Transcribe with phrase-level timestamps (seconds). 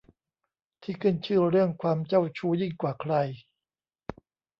[0.83, 3.13] ที่ขึ้นชื่อเรื่องความเจ้าชู้ยิ่งกว่าใคร